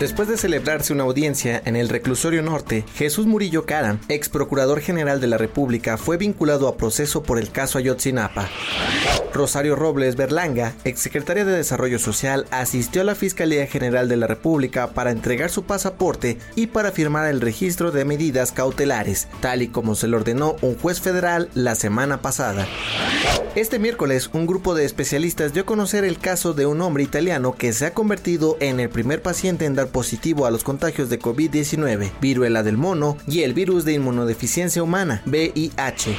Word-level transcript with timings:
Después 0.00 0.28
de 0.28 0.36
celebrarse 0.36 0.92
una 0.92 1.02
audiencia 1.02 1.60
en 1.64 1.74
el 1.74 1.88
reclusorio 1.88 2.40
norte, 2.40 2.84
Jesús 2.94 3.26
Murillo 3.26 3.66
Cara, 3.66 3.98
ex 4.08 4.28
procurador 4.28 4.80
general 4.80 5.20
de 5.20 5.26
la 5.26 5.38
República, 5.38 5.96
fue 5.96 6.16
vinculado 6.16 6.68
a 6.68 6.76
proceso 6.76 7.24
por 7.24 7.36
el 7.36 7.50
caso 7.50 7.78
Ayotzinapa. 7.78 8.48
Rosario 9.34 9.74
Robles 9.74 10.14
Berlanga, 10.14 10.72
ex 10.84 11.00
secretaria 11.00 11.44
de 11.44 11.50
Desarrollo 11.50 11.98
Social, 11.98 12.46
asistió 12.52 13.02
a 13.02 13.04
la 13.04 13.16
Fiscalía 13.16 13.66
General 13.66 14.08
de 14.08 14.16
la 14.16 14.28
República 14.28 14.90
para 14.94 15.10
entregar 15.10 15.50
su 15.50 15.64
pasaporte 15.64 16.38
y 16.54 16.68
para 16.68 16.92
firmar 16.92 17.28
el 17.28 17.40
registro 17.40 17.90
de 17.90 18.04
medidas 18.04 18.52
cautelares, 18.52 19.26
tal 19.40 19.62
y 19.62 19.68
como 19.68 19.96
se 19.96 20.06
le 20.06 20.14
ordenó 20.14 20.54
un 20.62 20.78
juez 20.78 21.00
federal 21.00 21.50
la 21.54 21.74
semana 21.74 22.22
pasada. 22.22 22.68
Este 23.54 23.78
miércoles, 23.78 24.30
un 24.34 24.46
grupo 24.46 24.74
de 24.74 24.84
especialistas 24.84 25.52
dio 25.52 25.62
a 25.62 25.66
conocer 25.66 26.04
el 26.04 26.18
caso 26.18 26.54
de 26.54 26.66
un 26.66 26.80
hombre 26.80 27.02
italiano 27.02 27.54
que 27.56 27.72
se 27.72 27.86
ha 27.86 27.94
convertido 27.94 28.56
en 28.60 28.78
el 28.78 28.88
primer 28.88 29.22
paciente 29.22 29.64
en 29.64 29.74
dar 29.74 29.88
positivo 29.88 30.46
a 30.46 30.50
los 30.50 30.62
contagios 30.62 31.08
de 31.08 31.18
COVID-19, 31.18 32.12
viruela 32.20 32.62
del 32.62 32.76
mono 32.76 33.16
y 33.26 33.42
el 33.42 33.54
virus 33.54 33.84
de 33.84 33.94
inmunodeficiencia 33.94 34.82
humana, 34.82 35.22
VIH. 35.26 36.16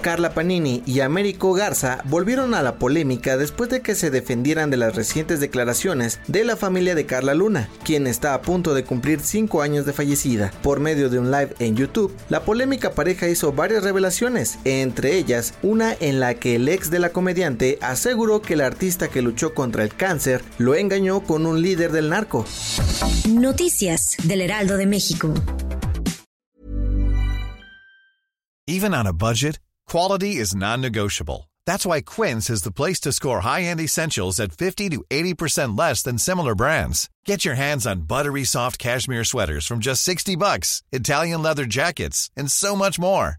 Carla 0.00 0.34
Panini 0.34 0.82
y 0.84 1.00
Américo 1.00 1.54
Garza 1.54 2.02
volvieron 2.04 2.52
a 2.52 2.62
la 2.62 2.76
polémica 2.76 3.38
después 3.38 3.70
de 3.70 3.80
que 3.80 3.94
se 3.94 4.10
defendieran 4.10 4.68
de 4.68 4.76
las 4.76 4.94
recientes 4.94 5.40
declaraciones 5.40 6.20
de 6.28 6.44
la 6.44 6.56
familia 6.56 6.94
de 6.94 7.06
Carla 7.06 7.32
Luna, 7.32 7.70
quien 7.84 8.06
está 8.06 8.34
a 8.34 8.42
punto 8.42 8.74
de 8.74 8.84
cumplir 8.84 9.20
5 9.20 9.62
años 9.62 9.86
de 9.86 9.94
fallecida. 9.94 10.52
Por 10.62 10.78
medio 10.78 11.08
de 11.08 11.18
un 11.18 11.30
live 11.30 11.54
en 11.58 11.74
YouTube, 11.74 12.14
la 12.28 12.44
polémica 12.44 12.92
pareja 12.92 13.28
hizo 13.28 13.52
varias 13.52 13.82
revelaciones, 13.82 14.58
entre 14.64 15.16
ellas 15.16 15.54
una 15.62 15.96
en 15.98 16.20
la 16.20 16.34
que 16.34 16.43
el 16.44 16.68
ex 16.68 16.90
de 16.90 16.98
la 16.98 17.10
comediante 17.10 17.78
aseguró 17.80 18.42
que 18.42 18.54
el 18.54 18.60
artista 18.60 19.08
que 19.08 19.22
luchó 19.22 19.54
contra 19.54 19.82
el 19.82 19.94
cáncer 19.94 20.42
lo 20.58 20.74
engañó 20.74 21.22
con 21.22 21.46
un 21.46 21.62
líder 21.62 21.92
del 21.92 22.10
narco. 22.10 22.44
Noticias 23.28 24.16
del 24.24 24.42
Heraldo 24.42 24.76
de 24.76 24.86
México. 24.86 25.32
Even 28.66 28.94
on 28.94 29.06
a 29.06 29.12
budget, 29.12 29.60
quality 29.86 30.36
is 30.36 30.54
non-negotiable. 30.54 31.50
That's 31.66 31.86
why 31.86 32.00
Quince 32.00 32.50
is 32.50 32.62
the 32.62 32.72
place 32.72 33.00
to 33.00 33.12
score 33.12 33.40
high-end 33.40 33.80
essentials 33.80 34.40
at 34.40 34.52
50 34.52 34.90
to 34.90 35.04
80% 35.10 35.78
less 35.78 36.02
than 36.02 36.18
similar 36.18 36.54
brands. 36.54 37.08
Get 37.24 37.44
your 37.44 37.54
hands 37.54 37.86
on 37.86 38.06
buttery 38.06 38.44
soft 38.44 38.78
cashmere 38.78 39.24
sweaters 39.24 39.66
from 39.66 39.80
just 39.80 40.02
60 40.02 40.36
bucks, 40.36 40.82
Italian 40.92 41.42
leather 41.42 41.66
jackets, 41.66 42.30
and 42.36 42.50
so 42.50 42.74
much 42.74 42.98
more. 42.98 43.38